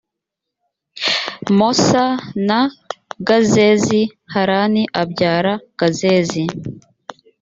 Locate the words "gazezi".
3.27-4.01, 5.79-6.41